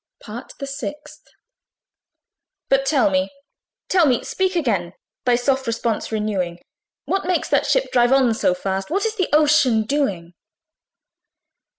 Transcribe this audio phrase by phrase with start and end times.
[0.19, 1.19] PART THE SIXTH.
[1.25, 2.65] FIRST VOICE.
[2.69, 3.29] But tell me,
[3.87, 4.23] tell me!
[4.23, 4.93] speak again,
[5.25, 6.57] Thy soft response renewing
[7.05, 8.89] What makes that ship drive on so fast?
[8.89, 10.33] What is the OCEAN doing?